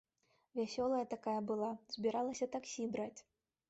[0.59, 3.17] Вясёлая такая была, збіралася таксі браць.